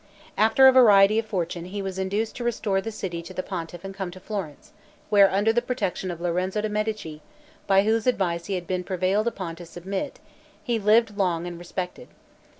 After 0.35 0.67
a 0.67 0.71
variety 0.71 1.19
of 1.19 1.27
fortune, 1.27 1.65
he 1.65 1.79
was 1.83 1.99
induced 1.99 2.35
to 2.37 2.43
restore 2.43 2.81
the 2.81 2.91
city 2.91 3.21
to 3.21 3.35
the 3.35 3.43
pontiff 3.43 3.83
and 3.85 3.93
come 3.93 4.09
to 4.09 4.19
Florence, 4.19 4.71
where, 5.11 5.29
under 5.29 5.53
the 5.53 5.61
protection 5.61 6.09
of 6.09 6.19
Lorenzo 6.19 6.59
de' 6.59 6.69
Medici, 6.69 7.21
by 7.67 7.83
whose 7.83 8.07
advice 8.07 8.47
he 8.47 8.55
had 8.55 8.65
been 8.65 8.83
prevailed 8.83 9.27
upon 9.27 9.55
to 9.57 9.63
submit, 9.63 10.19
he 10.63 10.79
lived 10.79 11.17
long 11.17 11.45
and 11.45 11.59
respected. 11.59 12.07